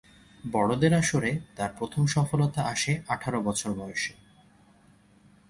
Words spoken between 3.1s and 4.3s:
আঠারো বছর বয়সে।